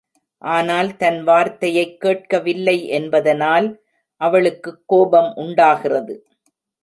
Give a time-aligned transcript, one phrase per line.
[0.41, 3.67] ஆனால் தன் வார்த்தையைக் கேட்கவில்லை என்பதனால்
[4.21, 6.15] அவளுக்குக் கோபம் உண்டாகிறது.